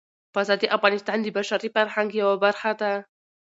[0.33, 2.93] پسه د افغانستان د بشري فرهنګ یوه برخه ده.